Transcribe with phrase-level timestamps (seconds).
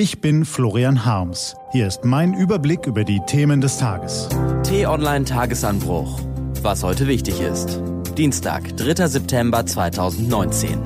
[0.00, 1.56] Ich bin Florian Harms.
[1.72, 4.28] Hier ist mein Überblick über die Themen des Tages.
[4.62, 6.20] T-Online Tagesanbruch.
[6.62, 7.82] Was heute wichtig ist.
[8.16, 9.08] Dienstag, 3.
[9.08, 10.78] September 2019.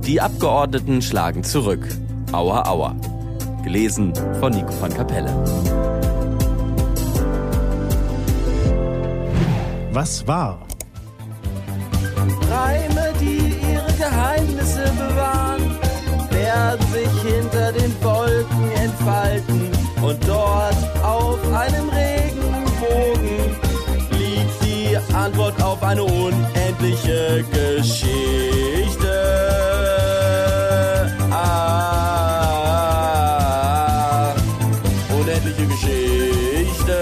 [0.00, 1.86] Die Abgeordneten schlagen zurück.
[2.32, 2.96] Aua, aua.
[3.62, 5.30] Gelesen von Nico van Kapelle.
[9.92, 10.67] Was war?
[25.62, 29.12] Auf eine unendliche Geschichte.
[31.30, 32.74] Ah,
[35.18, 36.96] unendliche Geschichte.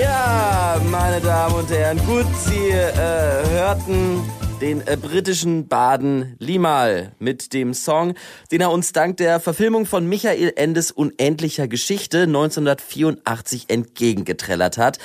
[0.00, 4.22] Ja, meine Damen und Herren, gut, Sie äh, hörten
[4.62, 8.14] den äh, britischen Baden Limal mit dem Song,
[8.52, 14.98] den er uns dank der Verfilmung von Michael Endes Unendlicher Geschichte 1984 entgegengetrellert hat.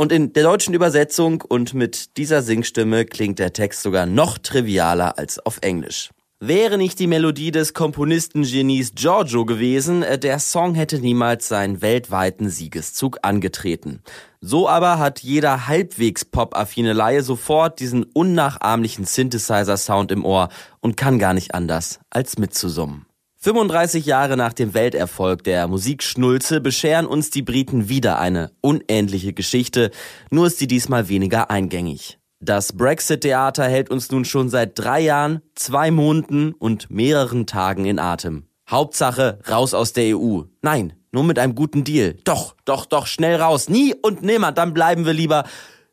[0.00, 5.18] Und in der deutschen Übersetzung und mit dieser Singstimme klingt der Text sogar noch trivialer
[5.18, 6.10] als auf Englisch.
[6.38, 12.48] Wäre nicht die Melodie des Komponistengenies Giorgio gewesen, äh, der Song hätte niemals seinen weltweiten
[12.48, 14.04] Siegeszug angetreten.
[14.40, 21.18] So aber hat jeder halbwegs pop-affine Laie sofort diesen unnachahmlichen Synthesizer-Sound im Ohr und kann
[21.18, 23.07] gar nicht anders, als mitzusummen.
[23.40, 29.92] 35 Jahre nach dem Welterfolg der Musikschnulze bescheren uns die Briten wieder eine unähnliche Geschichte,
[30.28, 32.18] nur ist sie diesmal weniger eingängig.
[32.40, 38.00] Das Brexit-Theater hält uns nun schon seit drei Jahren, zwei Monaten und mehreren Tagen in
[38.00, 38.48] Atem.
[38.68, 40.42] Hauptsache raus aus der EU.
[40.60, 42.16] Nein, nur mit einem guten Deal.
[42.24, 43.68] Doch, doch, doch, schnell raus.
[43.68, 45.44] Nie und nimmer, dann bleiben wir lieber.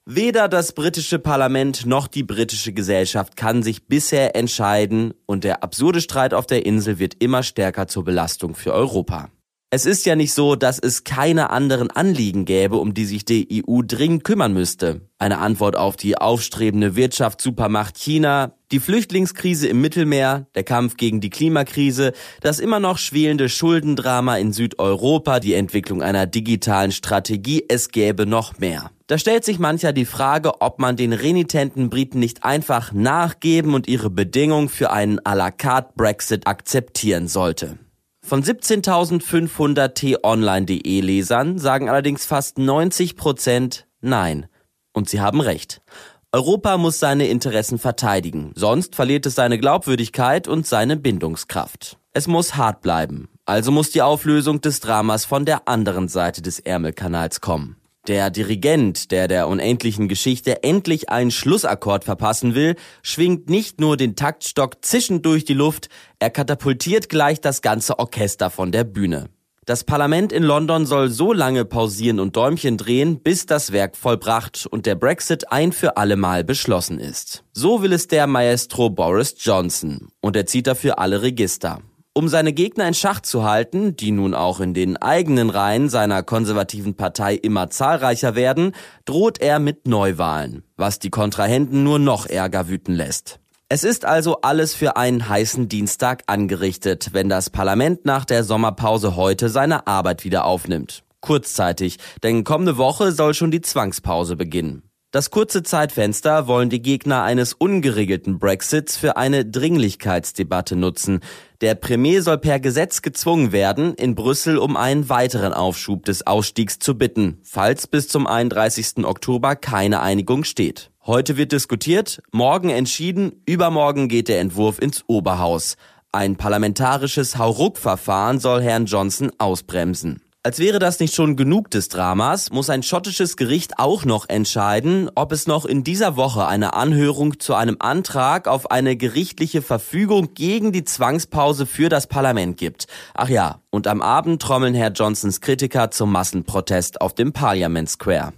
[0.07, 5.99] Weder das britische Parlament noch die britische Gesellschaft kann sich bisher entscheiden und der absurde
[5.99, 9.31] Streit auf der Insel wird immer stärker zur Belastung für Europa.
[9.75, 13.61] Es ist ja nicht so, dass es keine anderen Anliegen gäbe, um die sich die
[13.67, 15.01] EU dringend kümmern müsste.
[15.19, 21.29] Eine Antwort auf die aufstrebende Wirtschaftssupermacht China, die Flüchtlingskrise im Mittelmeer, der Kampf gegen die
[21.29, 28.25] Klimakrise, das immer noch schwelende Schuldendrama in Südeuropa, die Entwicklung einer digitalen Strategie, es gäbe
[28.25, 28.91] noch mehr.
[29.07, 33.89] Da stellt sich mancher die Frage, ob man den renitenten Briten nicht einfach nachgeben und
[33.89, 37.77] ihre Bedingungen für einen à la carte Brexit akzeptieren sollte.
[38.25, 44.47] Von 17.500 t-online.de Lesern sagen allerdings fast 90 Prozent Nein.
[44.93, 45.83] Und sie haben recht.
[46.31, 51.99] Europa muss seine Interessen verteidigen, sonst verliert es seine Glaubwürdigkeit und seine Bindungskraft.
[52.13, 56.59] Es muss hart bleiben, also muss die Auflösung des Dramas von der anderen Seite des
[56.59, 57.77] Ärmelkanals kommen.
[58.07, 64.15] Der Dirigent, der der unendlichen Geschichte endlich einen Schlussakkord verpassen will, schwingt nicht nur den
[64.15, 65.89] Taktstock zischend durch die Luft,
[66.19, 69.29] er katapultiert gleich das ganze Orchester von der Bühne.
[69.65, 74.67] Das Parlament in London soll so lange pausieren und Däumchen drehen, bis das Werk vollbracht
[74.69, 77.43] und der Brexit ein für alle Mal beschlossen ist.
[77.53, 81.81] So will es der Maestro Boris Johnson und er zieht dafür alle Register.
[82.17, 86.23] Um seine Gegner in Schach zu halten, die nun auch in den eigenen Reihen seiner
[86.23, 88.71] konservativen Partei immer zahlreicher werden,
[89.03, 93.41] droht er mit Neuwahlen, was die Kontrahenten nur noch ärger wüten lässt.
[93.67, 99.17] Es ist also alles für einen heißen Dienstag angerichtet, wenn das Parlament nach der Sommerpause
[99.17, 101.03] heute seine Arbeit wieder aufnimmt.
[101.19, 104.83] Kurzzeitig, denn kommende Woche soll schon die Zwangspause beginnen.
[105.15, 111.21] Das kurze Zeitfenster wollen die Gegner eines ungeregelten Brexits für eine Dringlichkeitsdebatte nutzen.
[111.61, 116.79] Der Premier soll per Gesetz gezwungen werden, in Brüssel um einen weiteren Aufschub des Ausstiegs
[116.79, 119.05] zu bitten, falls bis zum 31.
[119.05, 120.91] Oktober keine Einigung steht.
[121.05, 125.77] Heute wird diskutiert, morgen entschieden, übermorgen geht der Entwurf ins Oberhaus.
[126.11, 130.24] Ein parlamentarisches Hauruck-Verfahren soll Herrn Johnson ausbremsen.
[130.45, 135.09] Als wäre das nicht schon genug des Dramas, muss ein schottisches Gericht auch noch entscheiden,
[135.15, 140.35] ob es noch in dieser Woche eine Anhörung zu einem Antrag auf eine gerichtliche Verfügung
[140.35, 142.85] gegen die Zwangspause für das Parlament gibt.
[143.15, 148.33] Ach ja, und am Abend trommeln Herr Johnsons Kritiker zum Massenprotest auf dem Parliament Square.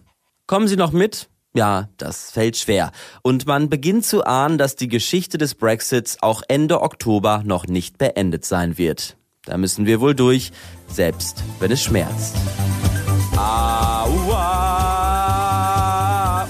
[0.46, 1.28] Kommen Sie noch mit?
[1.54, 2.94] Ja, das fällt schwer.
[3.22, 7.98] Und man beginnt zu ahnen, dass die Geschichte des Brexits auch Ende Oktober noch nicht
[7.98, 9.18] beendet sein wird.
[9.48, 10.52] Da müssen wir wohl durch,
[10.88, 12.36] selbst wenn es schmerzt.
[13.38, 14.46] Aua,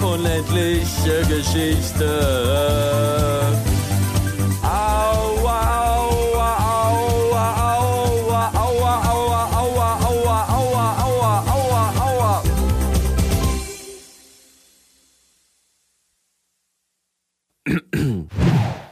[0.02, 2.58] unendliche Geschichte.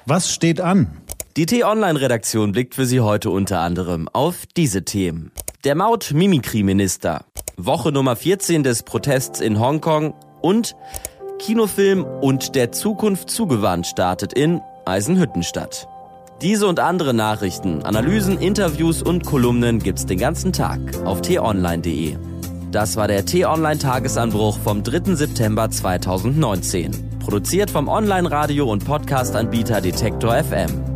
[0.07, 1.06] Was steht an?
[1.37, 5.33] Die T-Online-Redaktion blickt für Sie heute unter anderem auf diese Themen.
[5.65, 7.27] Der Maut-Mimikry-Minister.
[7.59, 10.75] Woche Nummer 14 des Protests in Hongkong und
[11.39, 15.87] Kinofilm und der Zukunft zugewandt startet in Eisenhüttenstadt.
[16.41, 22.17] Diese und andere Nachrichten, Analysen, Interviews und Kolumnen gibt's den ganzen Tag auf t-online.de.
[22.71, 25.15] Das war der T-Online Tagesanbruch vom 3.
[25.15, 27.19] September 2019.
[27.19, 30.96] Produziert vom Online-Radio- und Podcast-Anbieter Detektor FM.